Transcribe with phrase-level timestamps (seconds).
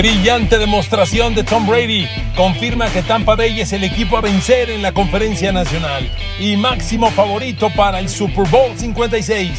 [0.00, 4.80] Brillante demostración de Tom Brady confirma que Tampa Bay es el equipo a vencer en
[4.80, 9.50] la conferencia nacional y máximo favorito para el Super Bowl 56.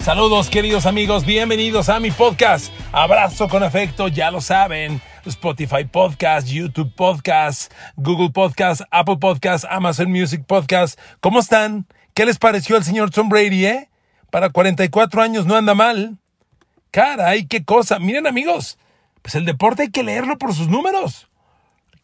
[0.00, 2.72] Saludos queridos amigos, bienvenidos a mi podcast.
[2.90, 5.00] Abrazo con afecto, ya lo saben.
[5.24, 10.98] Spotify Podcast, YouTube Podcast, Google Podcast, Apple Podcast, Amazon Music Podcast.
[11.20, 11.86] ¿Cómo están?
[12.14, 13.90] ¿Qué les pareció el señor Tom Brady, eh?
[14.32, 16.18] Para 44 años no anda mal.
[16.90, 18.00] Caray, qué cosa.
[18.00, 18.76] Miren amigos,
[19.26, 21.26] pues el deporte hay que leerlo por sus números.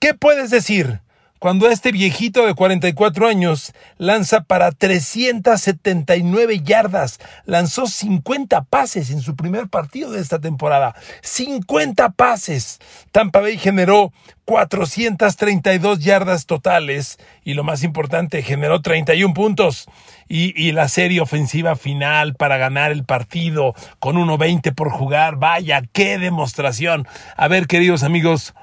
[0.00, 1.02] ¿Qué puedes decir
[1.38, 7.20] cuando este viejito de 44 años lanza para 379 yardas?
[7.44, 10.96] Lanzó 50 pases en su primer partido de esta temporada.
[11.22, 12.80] 50 pases.
[13.12, 14.12] Tampa Bay generó
[14.44, 19.86] 432 yardas totales y lo más importante, generó 31 puntos.
[20.34, 25.36] Y, y, la serie ofensiva final para ganar el partido con 1.20 por jugar.
[25.36, 27.06] Vaya, qué demostración.
[27.36, 28.54] A ver, queridos amigos,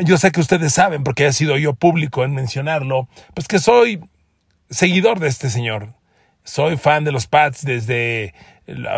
[0.00, 4.00] yo sé que ustedes saben, porque he sido yo público en mencionarlo, pues que soy
[4.70, 5.94] seguidor de este señor.
[6.42, 8.34] Soy fan de los Pats desde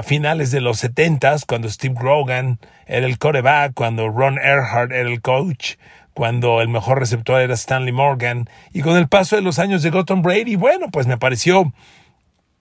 [0.04, 5.20] finales de los 70 cuando Steve Grogan era el coreback, cuando Ron Earhart era el
[5.20, 5.74] coach,
[6.16, 10.06] cuando el mejor receptor era Stanley Morgan, y con el paso de los años llegó
[10.06, 11.74] Tom Brady, bueno, pues me pareció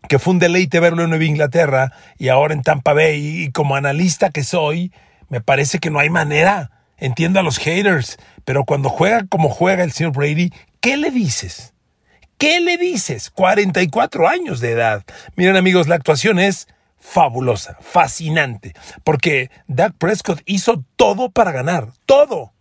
[0.10, 3.78] que fue un deleite verlo en Nueva Inglaterra y ahora en Tampa Bay, y como
[3.78, 4.92] analista que soy,
[5.30, 6.70] me parece que no hay manera.
[6.98, 11.74] Entiendo a los haters, pero cuando juega como juega el señor Brady, ¿qué le dices?
[12.38, 13.30] ¿Qué le dices?
[13.30, 15.06] 44 años de edad.
[15.38, 16.68] Miren amigos, la actuación es
[17.00, 18.74] fabulosa, fascinante,
[19.06, 22.55] porque Dak Prescott hizo todo para ganar, todo.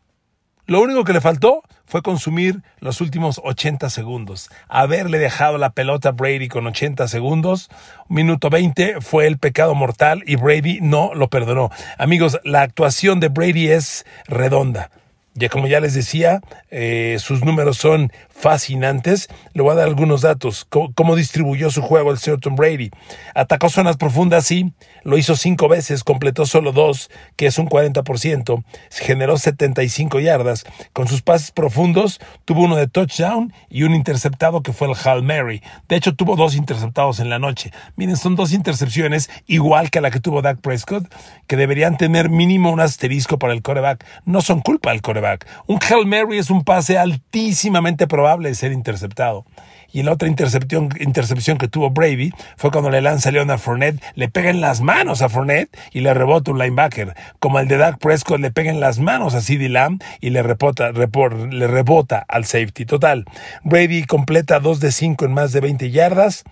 [0.66, 4.50] Lo único que le faltó fue consumir los últimos 80 segundos.
[4.66, 7.68] Haberle dejado la pelota a Brady con 80 segundos,
[8.08, 11.70] minuto 20, fue el pecado mortal y Brady no lo perdonó.
[11.98, 14.90] Amigos, la actuación de Brady es redonda.
[15.36, 16.40] Ya como ya les decía,
[16.70, 19.28] eh, sus números son fascinantes.
[19.52, 20.64] Le voy a dar algunos datos.
[20.64, 22.90] Cómo, distribuyó su juego el señor Brady.
[23.34, 24.72] Atacó zonas profundas, sí.
[25.02, 28.62] Lo hizo cinco veces, completó solo dos, que es un 40%.
[28.92, 30.64] Generó 75 yardas.
[30.92, 35.24] Con sus pases profundos, tuvo uno de touchdown y un interceptado que fue el Hal
[35.24, 35.62] Mary.
[35.88, 37.72] De hecho, tuvo dos interceptados en la noche.
[37.96, 41.12] Miren, son dos intercepciones, igual que la que tuvo Dak Prescott,
[41.48, 44.06] que deberían tener mínimo un asterisco para el coreback.
[44.26, 45.23] No son culpa del coreback
[45.66, 49.44] un Hail Mary es un pase altísimamente probable de ser interceptado.
[49.92, 54.28] Y la otra intercepción, intercepción que tuvo Brady fue cuando le lanza Leonard Fournette, le
[54.28, 57.14] pega en las manos a Fournette y le rebota un linebacker.
[57.38, 60.42] Como el de Dak Prescott le pega en las manos a CeeDee Lamb y le,
[60.42, 62.86] rebota, le rebota al safety.
[62.86, 63.24] Total,
[63.62, 66.42] Brady completa 2 de 5 en más de 20 yardas.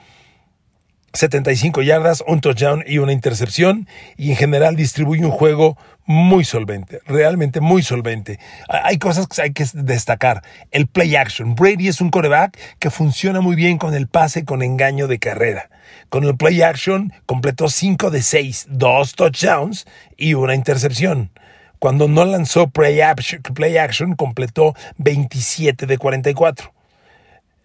[1.15, 3.87] 75 yardas, un touchdown y una intercepción
[4.17, 8.39] y en general distribuye un juego muy solvente, realmente muy solvente.
[8.69, 10.43] Hay cosas que hay que destacar.
[10.71, 11.55] El play action.
[11.55, 15.71] Brady es un coreback que funciona muy bien con el pase con engaño de carrera.
[16.09, 19.87] Con el play action completó 5 de 6, 2 touchdowns
[20.17, 21.31] y una intercepción.
[21.79, 26.73] Cuando no lanzó play action, completó 27 de 44.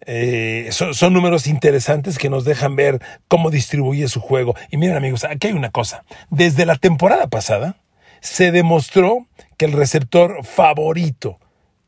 [0.06, 4.54] Eh, son, números interesantes que nos dejan ver cómo distribuye su juego.
[4.70, 6.04] Y miren amigos, aquí hay una cosa.
[6.30, 7.76] Desde la temporada pasada,
[8.20, 9.26] se demostró
[9.56, 11.38] que el receptor favorito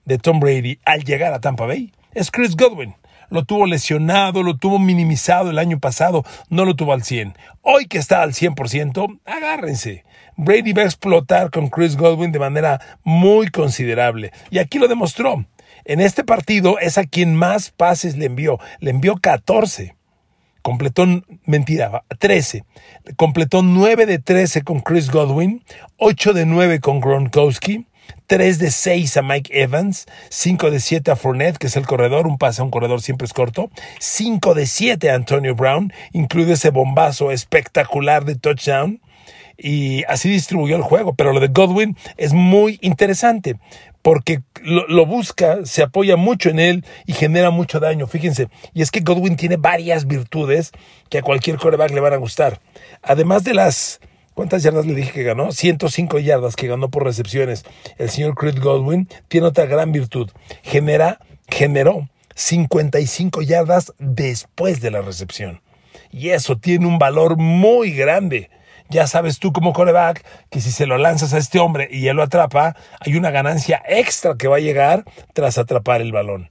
[0.04, 2.94] de Tom Brady al llegar a Tampa Bay es Chris Godwin.
[3.30, 7.34] Lo tuvo lesionado, lo tuvo minimizado el año pasado, no lo tuvo al 100.
[7.62, 10.04] Hoy que está al 100%, agárrense.
[10.36, 14.32] Brady va a explotar con Chris Godwin de manera muy considerable.
[14.50, 15.44] Y aquí lo demostró.
[15.90, 18.60] En este partido es a quien más pases le envió.
[18.78, 19.96] Le envió 14
[20.62, 21.04] completó,
[21.46, 22.64] mentira, 13.
[23.16, 25.64] Completó 9 de 13 con Chris Godwin,
[25.96, 27.86] 8 de 9 con Gronkowski,
[28.28, 32.28] 3 de 6 a Mike Evans, 5 de 7 a Fournette, que es el corredor,
[32.28, 33.68] un pase a un corredor siempre es corto,
[33.98, 39.00] 5 de 7 a Antonio Brown, incluye ese bombazo espectacular de touchdown.
[39.62, 43.56] Y así distribuyó el juego, pero lo de Godwin es muy interesante
[44.02, 48.06] porque lo, busca, se apoya mucho en él y genera mucho daño.
[48.06, 50.72] Fíjense, y es que Godwin tiene varias virtudes
[51.08, 52.60] que a cualquier coreback le van a gustar.
[53.02, 54.00] Además de las,
[54.34, 55.52] ¿cuántas yardas le dije que ganó?
[55.52, 57.64] 105 yardas que ganó por recepciones.
[57.98, 60.30] El señor Chris Godwin tiene otra gran virtud.
[60.62, 61.18] Genera,
[61.48, 65.60] generó 55 yardas después de la recepción.
[66.10, 68.50] Y eso tiene un valor muy grande
[68.90, 72.16] ya sabes tú como coreback que si se lo lanzas a este hombre y él
[72.16, 76.50] lo atrapa, hay una ganancia extra que va a llegar tras atrapar el balón.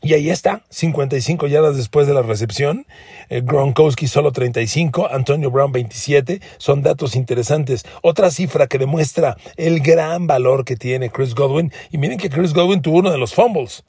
[0.00, 2.86] Y ahí está, 55 yardas después de la recepción.
[3.30, 6.40] Eh, Gronkowski solo 35, Antonio Brown 27.
[6.58, 7.84] Son datos interesantes.
[8.02, 11.72] Otra cifra que demuestra el gran valor que tiene Chris Godwin.
[11.90, 13.84] Y miren que Chris Godwin tuvo uno de los fumbles.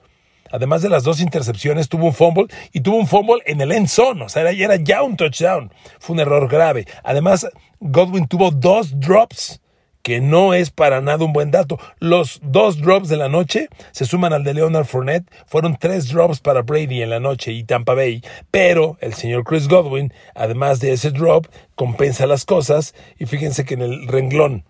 [0.51, 3.87] Además de las dos intercepciones, tuvo un fumble y tuvo un fumble en el end
[3.87, 4.23] zone.
[4.23, 5.71] O sea, era ya un touchdown.
[5.99, 6.85] Fue un error grave.
[7.03, 7.47] Además,
[7.79, 9.61] Godwin tuvo dos drops
[10.01, 11.77] que no es para nada un buen dato.
[11.99, 15.29] Los dos drops de la noche se suman al de Leonard Fournette.
[15.45, 18.23] Fueron tres drops para Brady en la noche y Tampa Bay.
[18.49, 22.95] Pero el señor Chris Godwin, además de ese drop, compensa las cosas.
[23.17, 24.63] Y fíjense que en el renglón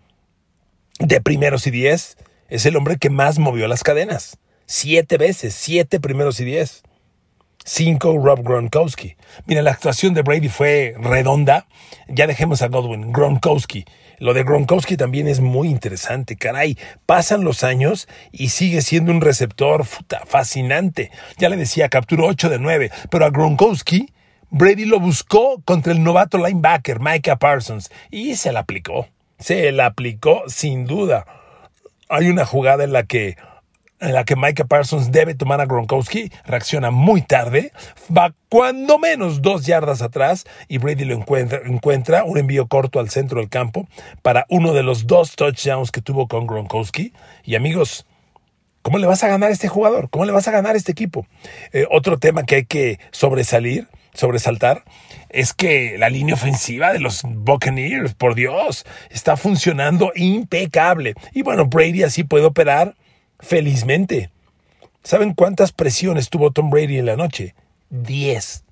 [0.99, 2.17] de primeros y diez
[2.49, 4.37] es el hombre que más movió las cadenas.
[4.71, 6.83] Siete veces, siete primeros y diez.
[7.65, 9.15] Cinco Rob Gronkowski.
[9.47, 11.65] Mira, la actuación de Brady fue redonda.
[12.07, 13.11] Ya dejemos a Godwin.
[13.11, 13.85] Gronkowski.
[14.19, 16.35] Lo de Gronkowski también es muy interesante.
[16.35, 16.77] Caray,
[17.07, 21.09] pasan los años y sigue siendo un receptor fascinante.
[21.39, 22.91] Ya le decía, capturó 8 de 9.
[23.09, 24.13] Pero a Gronkowski,
[24.51, 29.07] Brady lo buscó contra el novato linebacker Micah Parsons y se la aplicó.
[29.39, 31.25] Se la aplicó sin duda.
[32.07, 33.35] Hay una jugada en la que
[33.99, 37.71] en la que Micah Parsons debe tomar a Gronkowski, reacciona muy tarde,
[38.15, 43.09] va cuando menos dos yardas atrás y Brady lo encuentra, encuentra un envío corto al
[43.09, 43.87] centro del campo
[44.21, 47.13] para uno de los dos touchdowns que tuvo con Gronkowski.
[47.43, 48.05] Y amigos,
[48.81, 50.09] ¿cómo le vas a ganar a este jugador?
[50.09, 51.27] ¿Cómo le vas a ganar a este equipo?
[51.73, 54.83] Eh, otro tema que hay que sobresalir, sobresaltar,
[55.29, 61.13] es que la línea ofensiva de los Buccaneers, por Dios, está funcionando impecable.
[61.33, 62.95] Y bueno, Brady así puede operar
[63.39, 64.31] felizmente.
[65.03, 67.55] ¿Saben cuántas presiones tuvo Tom Brady en la noche?
[67.89, 68.63] 10.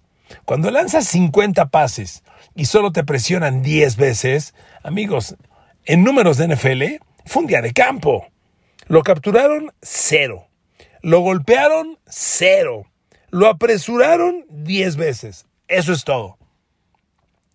[0.45, 2.23] Cuando lanzas 50 pases
[2.55, 4.53] y solo te presionan 10 veces,
[4.83, 5.35] amigos,
[5.85, 6.83] en números de NFL,
[7.25, 8.27] fue un día de campo.
[8.87, 10.47] Lo capturaron cero.
[11.01, 12.85] Lo golpearon cero.
[13.29, 15.45] Lo apresuraron 10 veces.
[15.67, 16.37] Eso es todo.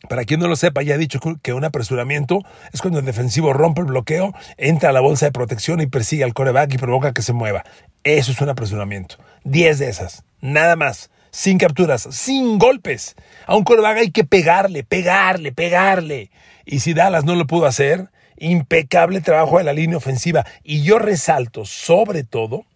[0.08, 2.40] Para quien no lo sepa, ya he dicho que un apresuramiento
[2.72, 6.24] es cuando el defensivo rompe el bloqueo, entra a la bolsa de protección y persigue
[6.24, 7.64] al coreback y provoca que se mueva.
[8.02, 9.16] Eso es un apresuramiento.
[9.44, 10.24] Diez de esas.
[10.40, 11.10] Nada más.
[11.30, 13.14] Sin capturas, sin golpes.
[13.46, 16.30] A un coreback hay que pegarle, pegarle, pegarle.
[16.66, 20.44] Y si Dallas no lo pudo hacer, impecable trabajo de la línea ofensiva.
[20.62, 22.66] Y yo resalto sobre todo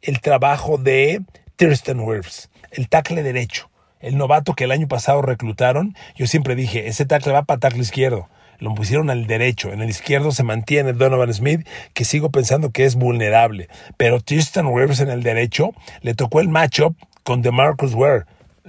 [0.00, 1.20] el trabajo de
[1.56, 3.71] Thurston Wirfs, el tackle derecho
[4.02, 7.80] el novato que el año pasado reclutaron, yo siempre dije, ese tackle va para tackle
[7.80, 8.28] izquierdo.
[8.58, 9.72] Lo pusieron al derecho.
[9.72, 13.68] En el izquierdo se mantiene Donovan Smith, que sigo pensando que es vulnerable.
[13.96, 15.70] Pero Tristan Rivers en el derecho
[16.02, 18.24] le tocó el matchup con DeMarcus Ware.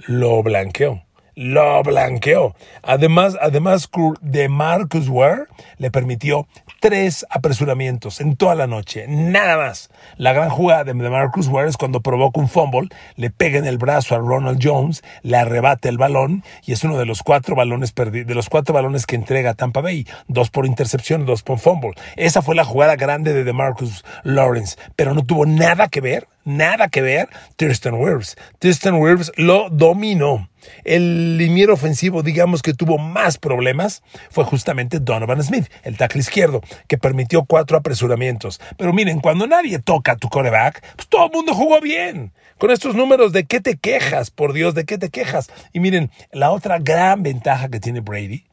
[0.06, 1.04] Lo blanqueó
[1.34, 2.54] lo blanqueó.
[2.82, 3.90] Además, además
[4.20, 5.44] de Marcus Ware
[5.78, 6.46] le permitió
[6.80, 9.90] tres apresuramientos en toda la noche, nada más.
[10.16, 13.78] La gran jugada de Marcus Ware es cuando provoca un fumble, le pega en el
[13.78, 17.94] brazo a Ronald Jones, le arrebata el balón y es uno de los cuatro balones
[17.94, 21.94] de los cuatro balones que entrega Tampa Bay, dos por intercepción, dos por fumble.
[22.16, 26.88] Esa fue la jugada grande de DeMarcus Lawrence, pero no tuvo nada que ver, nada
[26.88, 28.36] que ver Thurston Wirfs.
[28.58, 30.48] Thurston Wirfs lo dominó.
[30.84, 36.60] El liniero ofensivo, digamos que tuvo más problemas, fue justamente Donovan Smith, el tackle izquierdo,
[36.88, 38.60] que permitió cuatro apresuramientos.
[38.76, 42.32] Pero miren, cuando nadie toca a tu coreback, pues todo el mundo jugó bien.
[42.58, 44.30] Con estos números, ¿de qué te quejas?
[44.30, 45.50] Por Dios, ¿de qué te quejas?
[45.72, 48.44] Y miren, la otra gran ventaja que tiene Brady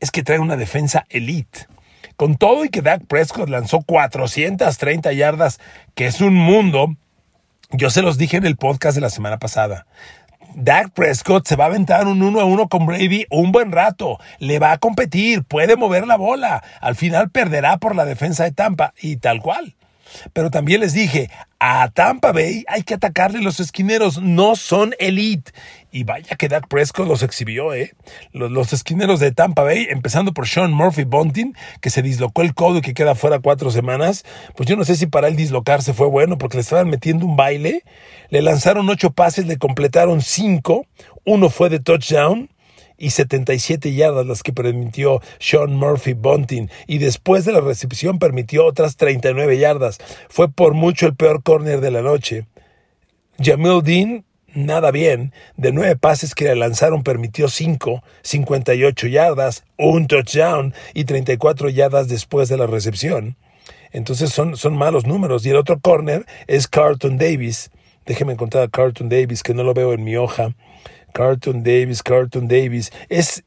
[0.00, 1.66] es que trae una defensa elite.
[2.16, 5.58] Con todo y que Dak Prescott lanzó 430 yardas,
[5.94, 6.96] que es un mundo,
[7.72, 9.86] yo se los dije en el podcast de la semana pasada.
[10.54, 14.18] Dak Prescott se va a aventar un uno a uno con Brady un buen rato.
[14.38, 16.62] Le va a competir, puede mover la bola.
[16.80, 19.74] Al final perderá por la defensa de Tampa y tal cual.
[20.32, 25.52] Pero también les dije, a Tampa Bay hay que atacarle los esquineros, no son elite.
[25.92, 27.92] Y vaya que Dak Prescott los exhibió, ¿eh?
[28.32, 32.78] Los, esquineros de Tampa Bay, empezando por Sean Murphy Bunting, que se dislocó el codo
[32.78, 34.24] y que queda fuera cuatro semanas.
[34.56, 37.36] Pues yo no sé si para él dislocarse fue bueno, porque le estaban metiendo un
[37.36, 37.82] baile.
[38.28, 40.86] Le lanzaron ocho pases, le completaron cinco.
[41.24, 42.50] Uno fue de touchdown
[43.00, 48.66] y 77 yardas las que permitió Sean Murphy Bunting y después de la recepción permitió
[48.66, 49.98] otras 39 yardas.
[50.28, 52.46] Fue por mucho el peor córner de la noche.
[53.38, 55.32] Jamil Dean nada bien.
[55.56, 62.08] De nueve pases que le lanzaron permitió cinco, 58 yardas, un touchdown y 34 yardas
[62.08, 63.36] después de la recepción.
[63.92, 65.44] Entonces son, son malos números.
[65.46, 67.70] Y el otro corner es Carlton Davis.
[68.06, 70.54] Déjeme encontrar a Carlton Davis, que no lo veo en mi hoja.
[71.12, 72.92] Carlton Davis, Carlton Davis.
[73.08, 73.44] Es,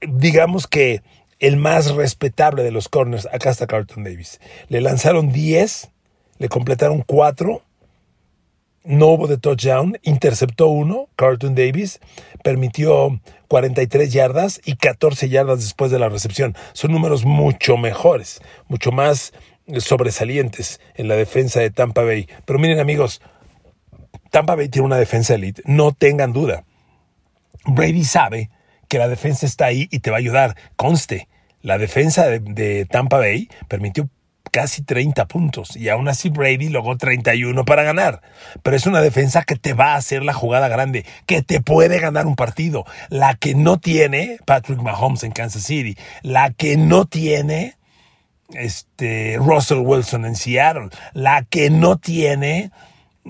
[0.00, 1.02] digamos que,
[1.38, 3.28] el más respetable de los corners.
[3.32, 4.40] Acá está Carlton Davis.
[4.68, 5.90] Le lanzaron 10,
[6.38, 7.62] le completaron 4
[8.86, 12.00] no hubo de touchdown, interceptó uno, Carlton Davis,
[12.42, 16.56] permitió 43 yardas y 14 yardas después de la recepción.
[16.72, 19.32] Son números mucho mejores, mucho más
[19.78, 22.28] sobresalientes en la defensa de Tampa Bay.
[22.44, 23.20] Pero miren amigos,
[24.30, 26.64] Tampa Bay tiene una defensa elite, no tengan duda.
[27.66, 28.50] Brady sabe
[28.88, 30.56] que la defensa está ahí y te va a ayudar.
[30.76, 31.28] Conste,
[31.62, 34.08] la defensa de, Tampa Bay permitió
[34.52, 38.22] casi 30 puntos y aún así Brady logró 31 para ganar.
[38.62, 41.98] Pero es una defensa que te va a hacer la jugada grande, que te puede
[41.98, 42.84] ganar un partido.
[43.08, 47.76] La que no tiene Patrick Mahomes en Kansas City, la que no tiene
[48.50, 52.70] este, Russell Wilson en Seattle, la que no tiene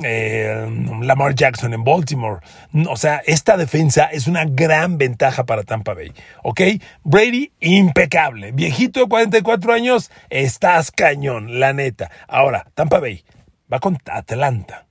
[0.02, 0.66] eh,
[1.00, 2.40] Lamar Jackson en Baltimore.
[2.88, 6.12] O sea, esta defensa es una gran ventaja para Tampa Bay.
[6.42, 6.60] ¿Ok?
[7.04, 8.52] Brady, impecable.
[8.52, 12.10] Viejito de 44 años, estás cañón, la neta.
[12.28, 13.24] Ahora, Tampa Bay
[13.72, 14.86] va con Atlanta.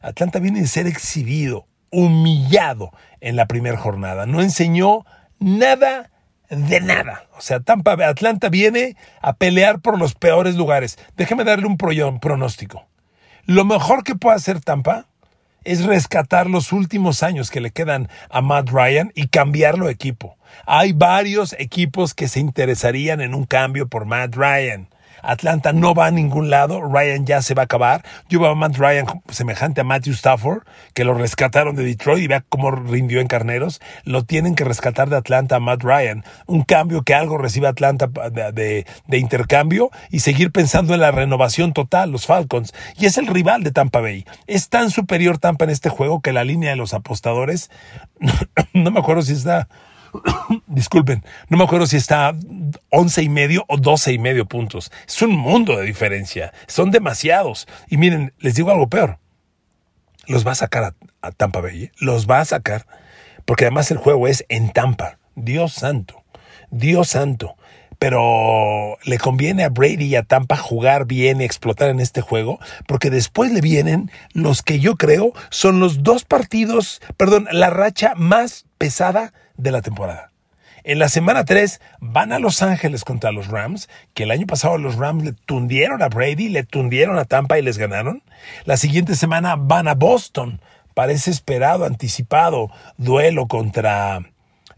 [0.00, 4.26] Atlanta viene de ser exhibido, humillado en la primera jornada.
[4.26, 5.04] No enseñó
[5.38, 6.10] nada
[6.50, 7.26] de nada.
[7.36, 10.98] O sea, Tampa Atlanta viene a pelear por los peores lugares.
[11.16, 12.86] Déjeme darle un pronóstico.
[13.46, 15.06] Lo mejor que puede hacer Tampa
[15.64, 20.36] es rescatar los últimos años que le quedan a Matt Ryan y cambiarlo de equipo.
[20.64, 24.88] Hay varios equipos que se interesarían en un cambio por Matt Ryan.
[25.22, 28.04] Atlanta no va a ningún lado, Ryan ya se va a acabar.
[28.28, 30.62] Yo veo a Matt Ryan semejante a Matthew Stafford,
[30.94, 33.80] que lo rescataron de Detroit y vea cómo rindió en Carneros.
[34.04, 36.24] Lo tienen que rescatar de Atlanta a Matt Ryan.
[36.46, 41.72] Un cambio que algo recibe Atlanta de, de intercambio y seguir pensando en la renovación
[41.72, 42.74] total, los Falcons.
[42.98, 44.26] Y es el rival de Tampa Bay.
[44.46, 47.70] Es tan superior Tampa en este juego que la línea de los apostadores,
[48.74, 49.68] no me acuerdo si está
[50.66, 52.34] disculpen, no me acuerdo si está
[52.90, 54.90] 11 y medio o 12 y medio puntos.
[55.06, 56.52] Es un mundo de diferencia.
[56.66, 57.66] Son demasiados.
[57.88, 59.18] Y miren, les digo algo peor.
[60.26, 61.84] Los va a sacar a, Tampa Bay.
[61.84, 61.92] ¿eh?
[61.98, 62.86] Los va a sacar.
[63.44, 65.18] Porque además el juego es en Tampa.
[65.34, 66.22] Dios santo.
[66.70, 67.56] Dios santo.
[67.98, 72.58] Pero le conviene a Brady y a Tampa jugar bien y explotar en este juego,
[72.88, 78.14] porque después le vienen los que yo creo son los dos partidos, perdón, la racha
[78.16, 80.32] más pesada de la temporada.
[80.82, 84.76] En la semana 3 van a Los Ángeles contra los Rams, que el año pasado
[84.76, 88.24] los Rams le tundieron a Brady, le tundieron a Tampa y les ganaron.
[88.64, 90.60] La siguiente semana van a Boston,
[90.94, 94.31] parece esperado, anticipado, duelo contra,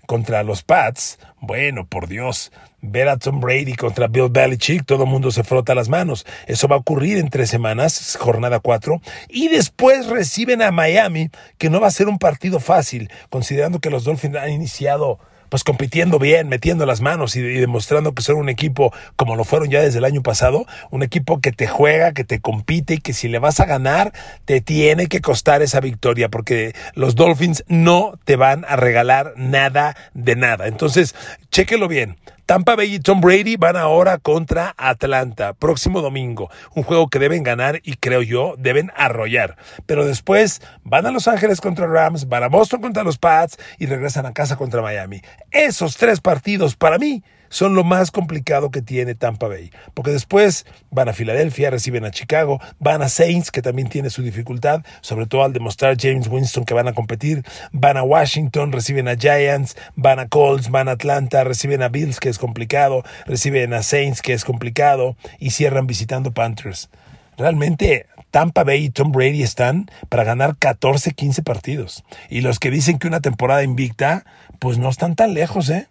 [0.07, 1.19] contra los Pats.
[1.41, 5.75] Bueno, por Dios, ver a Tom Brady contra Bill Belichick, todo el mundo se frota
[5.75, 6.27] las manos.
[6.47, 9.01] Eso va a ocurrir en tres semanas, jornada cuatro.
[9.29, 13.91] Y después reciben a Miami, que no va a ser un partido fácil, considerando que
[13.91, 15.19] los Dolphins han iniciado
[15.55, 19.71] pues compitiendo bien, metiendo las manos y, demostrando que son un equipo como lo fueron
[19.71, 23.13] ya desde el año pasado, un equipo que te juega, que te compite y que
[23.13, 24.13] si le vas a ganar,
[24.47, 29.97] te tiene que costar esa victoria, porque los Dolphins no te van a regalar nada
[30.13, 30.67] de nada.
[30.67, 31.15] Entonces,
[31.55, 32.17] chéquelo bien.
[32.47, 36.51] Tampa Bay y Tom Brady van ahora contra Atlanta, próximo domingo.
[36.75, 39.57] Un juego que deben ganar y creo yo deben arrollar.
[39.87, 43.87] Pero después van a Los Ángeles contra Rams, van a Boston contra los Pats y
[43.87, 45.23] regresan a casa contra Miami.
[45.53, 47.23] Esos tres partidos para mí
[47.55, 49.71] son lo más complicado que tiene Tampa Bay.
[49.95, 54.23] Porque después van a Filadelfia, reciben a Chicago, van a Saints, que también tiene su
[54.23, 59.07] dificultad, sobre todo al demostrar James Winston que van a competir, van a Washington, reciben
[59.07, 63.73] a Giants, van a Colts, van a Atlanta, reciben a Bills, que es complicado, reciben
[63.73, 66.91] a Saints, que es complicado, y cierran visitando Panthers.
[67.37, 72.03] Realmente Tampa Bay y Tom Brady están para ganar 14, 15 partidos.
[72.29, 74.25] Y los que dicen que una temporada invicta,
[74.59, 75.87] pues no están tan lejos, ¿eh?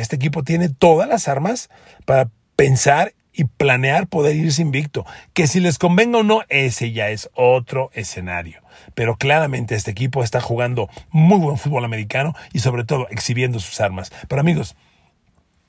[0.00, 1.70] Este equipo tiene todas las armas
[2.04, 5.04] para pensar y planear poder irse invicto.
[5.34, 8.62] Que si les convenga o no, ese ya es otro escenario.
[8.94, 13.80] Pero claramente este equipo está jugando muy buen fútbol americano y sobre todo exhibiendo sus
[13.80, 14.10] armas.
[14.28, 14.76] Pero amigos,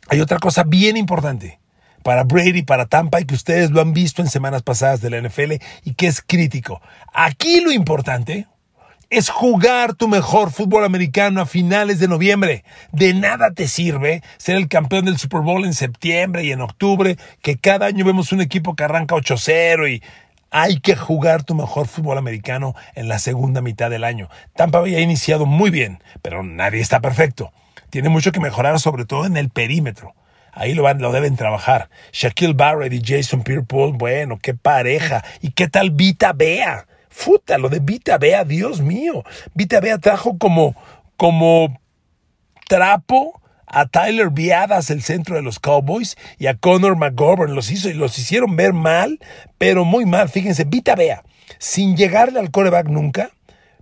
[0.10, 1.60] hay otra cosa bien importante
[2.04, 5.22] para Brady, para Tampa y que ustedes lo han visto en semanas pasadas de la
[5.22, 6.82] NFL y que es crítico.
[7.14, 8.48] Aquí lo importante,
[9.10, 12.64] es jugar tu mejor fútbol americano a finales de noviembre.
[12.92, 17.18] De nada te sirve ser el campeón del Super Bowl en septiembre y en octubre,
[17.42, 20.04] que cada año vemos un equipo que arranca 8-0 y
[20.52, 24.30] hay que jugar tu mejor fútbol americano en la segunda mitad del año.
[24.56, 27.52] Tampa había iniciado muy bien, pero nadie está perfecto.
[27.90, 30.14] Tiene mucho que mejorar, sobre todo en el perímetro.
[30.52, 31.90] Ahí lo, van, lo deben trabajar.
[32.12, 35.24] Shaquille Barrett y Jason pierre bueno, qué pareja.
[35.42, 36.88] ¿Y qué tal Vita Bea?
[37.10, 39.24] Futa, lo de Vita Bea, Dios mío.
[39.54, 40.76] Vita Bea trajo como,
[41.16, 41.80] como
[42.68, 47.54] trapo a Tyler Viadas, el centro de los Cowboys, y a Connor McGovern.
[47.54, 49.20] Los hizo y los hicieron ver mal,
[49.58, 50.30] pero muy mal.
[50.30, 51.24] Fíjense, Vita Vea,
[51.60, 53.32] sin llegarle al coreback nunca,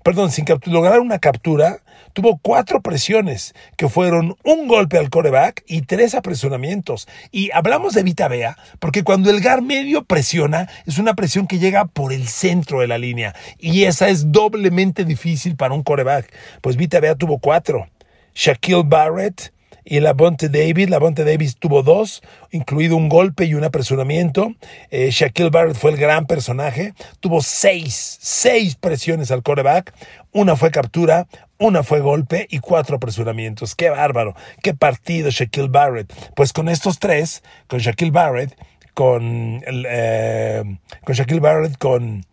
[0.04, 1.80] perdón, sin lograr una captura,
[2.16, 7.10] tuvo cuatro presiones, que fueron un golpe al coreback y tres apresuramientos.
[7.30, 11.60] Y hablamos de Vita Vea, porque cuando el GAR medio presiona, es una presión que
[11.60, 13.36] llega por el centro de la línea.
[13.60, 16.34] Y esa es doblemente difícil para un coreback.
[16.62, 17.86] Pues Vita Vea tuvo cuatro.
[18.34, 19.52] Shaquille Barrett,
[19.86, 20.90] y Labonte Davis.
[20.90, 24.54] Labonte Davis tuvo dos, incluido un golpe y un apresuramiento.
[24.90, 26.94] Eh, Shaquille Barrett fue el gran personaje.
[27.20, 29.94] Tuvo seis, seis presiones al coreback.
[30.32, 31.28] Una fue captura,
[31.60, 33.76] una fue golpe y cuatro apresuramientos.
[33.76, 34.36] ¡Qué bárbaro!
[34.62, 36.12] ¡Qué partido Shaquille Barrett!
[36.36, 38.58] Pues con estos tres, con Shaquille Barrett,
[38.94, 40.64] con, eh,
[41.04, 42.26] con Shaquille Barrett, con,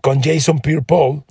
[0.00, 1.24] con Jason Pierre-Paul,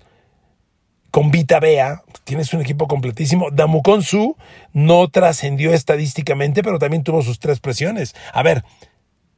[1.15, 3.50] con Vita Bea, tienes un equipo completísimo.
[3.50, 4.36] Damukon Su
[4.74, 8.13] no trascendió estadísticamente, pero también tuvo sus tres presiones.
[8.34, 8.65] A ver,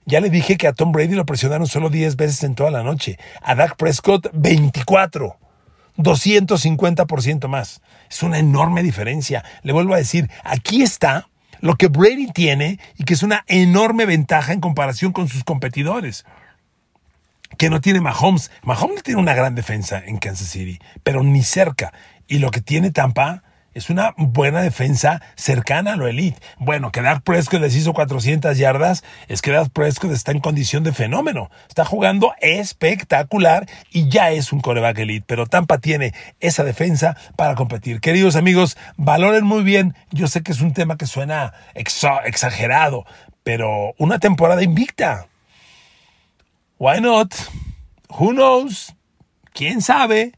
[0.07, 2.81] ya le dije que a Tom Brady lo presionaron solo 10 veces en toda la
[2.81, 3.19] noche.
[3.43, 5.37] A Dak Prescott, 24.
[5.97, 7.83] 250% más.
[8.09, 9.45] Es una enorme diferencia.
[9.61, 11.29] Le vuelvo a decir, aquí está
[11.59, 16.25] lo que Brady tiene y que es una enorme ventaja en comparación con sus competidores
[17.57, 18.51] que no tiene Mahomes.
[18.63, 21.93] Mahomes tiene una gran defensa en Kansas City, pero ni cerca.
[22.27, 23.43] Y lo que tiene Tampa
[23.77, 26.41] es una buena defensa cercana a lo elite.
[26.57, 30.83] Bueno, que Dak Prescott les hizo 400 yardas, es que Dak Prescott está en condición
[30.83, 31.51] de fenómeno.
[31.67, 35.25] Está jugando espectacular y ya es un coreback elite.
[35.27, 38.01] Pero Tampa tiene esa defensa para competir.
[38.01, 39.93] Queridos amigos, valoren muy bien.
[40.09, 43.05] Yo sé que es un tema que suena exagerado,
[43.43, 45.27] pero una temporada invicta
[46.79, 47.33] Why not?
[48.19, 48.93] Who knows?
[49.51, 50.33] ¿Quién sabe?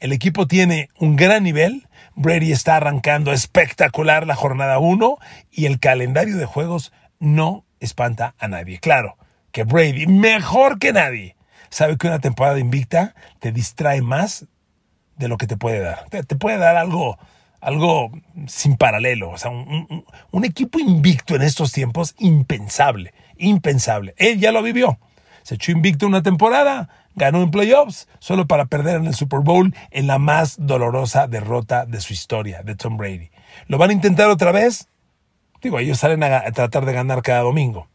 [0.00, 1.86] El equipo tiene un gran nivel.
[2.16, 5.18] Brady está arrancando espectacular la jornada 1
[5.52, 8.80] y el calendario de juegos no espanta a nadie.
[8.80, 9.16] Claro
[9.52, 11.36] que Brady, mejor que nadie,
[11.70, 14.46] sabe que una temporada invicta te distrae más
[15.14, 16.08] de lo que te puede dar.
[16.08, 17.18] Te, puede dar algo,
[17.60, 18.10] algo
[18.48, 19.30] sin paralelo.
[19.30, 24.14] O sea, un, un equipo invicto en estos tiempos, impensable, impensable.
[24.16, 24.98] Él ya lo vivió.
[25.44, 29.74] Se echó invicto una temporada, ganó en playoffs, solo para perder en el Super Bowl
[29.90, 33.30] en la más dolorosa derrota de su historia, de Tom Brady.
[33.68, 34.88] ¿Lo van a intentar otra vez?
[35.60, 37.88] Digo, ellos salen a, tratar de ganar cada domingo.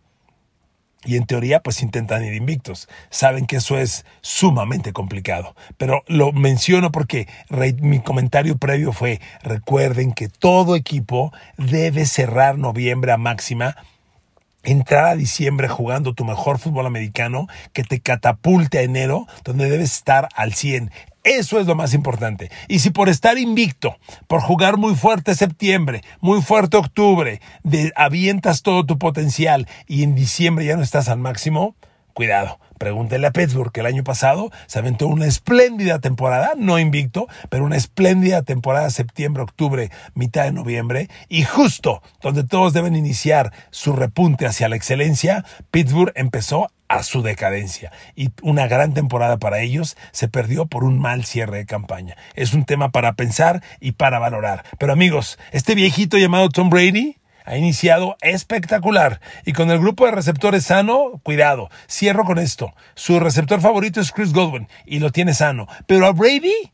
[1.06, 2.88] Y en teoría, pues intentan ir invictos.
[3.10, 5.56] Saben que eso es sumamente complicado.
[5.78, 7.28] Pero lo menciono porque
[7.80, 13.76] mi comentario previo fue, recuerden que todo equipo debe cerrar noviembre a máxima
[14.72, 19.94] entrar a diciembre jugando tu mejor fútbol americano que te catapulte a enero, donde debes
[19.94, 20.92] estar al 100.
[21.24, 22.50] Eso es lo más importante.
[22.68, 27.42] Y si por estar invicto, por jugar muy fuerte septiembre, muy fuerte octubre,
[27.96, 31.76] avientas todo tu potencial y en diciembre ya no estás al máximo,
[32.20, 32.60] cuidado.
[32.78, 37.64] Pregúntele a Pittsburgh que el año pasado se aventó una espléndida temporada, no invicto, pero
[37.64, 43.94] una espléndida temporada septiembre, octubre, mitad de noviembre, y justo donde todos deben iniciar su
[43.94, 49.96] repunte hacia la excelencia, Pittsburgh empezó a su decadencia y una gran temporada para ellos
[50.12, 52.18] se perdió por un mal cierre de campaña.
[52.36, 54.66] Es un tema para pensar y para valorar.
[54.78, 57.19] Pero amigos, este viejito llamado Tom Brady
[57.50, 59.22] ha iniciado espectacular.
[59.44, 62.76] Y con el grupo de receptores sano, cuidado, cierro con esto.
[62.94, 65.68] Su receptor favorito es Chris Godwin y lo tiene sano.
[65.88, 66.72] Pero a Brady,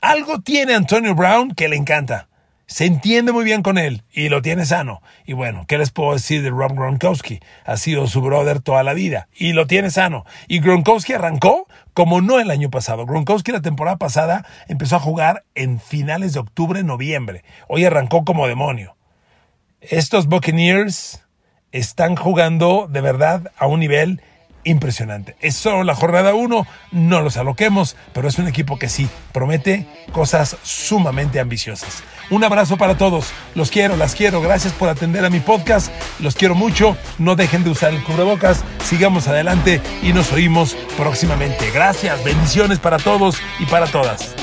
[0.00, 2.28] algo tiene Antonio Brown que le encanta.
[2.64, 5.02] Se entiende muy bien con él y lo tiene sano.
[5.26, 7.40] Y bueno, ¿qué les puedo decir de Rob Gronkowski?
[7.66, 10.24] Ha sido su brother toda la vida y lo tiene sano.
[10.48, 13.04] Y Gronkowski arrancó como no el año pasado.
[13.04, 17.44] Gronkowski la temporada pasada empezó a jugar en finales de octubre, noviembre.
[17.68, 18.96] Hoy arrancó como demonio
[19.80, 21.22] estos Buccaneers
[21.72, 24.22] están jugando de verdad a un nivel
[24.64, 25.36] impresionante.
[25.40, 29.86] Es solo la jornada 1, no los aloquemos, pero es un equipo que sí promete
[30.12, 32.02] cosas sumamente ambiciosas.
[32.30, 35.90] Un abrazo para todos, los quiero, las quiero, gracias por atender a mi podcast,
[36.20, 41.70] los quiero mucho, no dejen de usar el cubrebocas, sigamos adelante y nos oímos próximamente.
[41.72, 44.39] Gracias, bendiciones para todos y para todas.